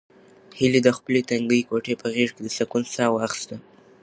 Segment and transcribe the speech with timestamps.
[0.59, 3.55] هیلې د خپلې تنګې کوټې په غېږ کې د سکون ساه واخیسته.